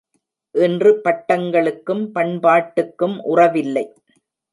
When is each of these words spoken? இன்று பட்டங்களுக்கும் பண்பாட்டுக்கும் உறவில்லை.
இன்று 0.55 0.91
பட்டங்களுக்கும் 1.03 2.01
பண்பாட்டுக்கும் 2.15 3.15
உறவில்லை. 3.23 3.85